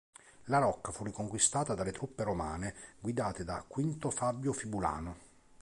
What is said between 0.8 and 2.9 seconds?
fu riconquistata dalle truppe romane